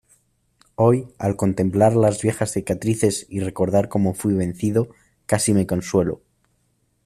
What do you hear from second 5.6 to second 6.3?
consuelo.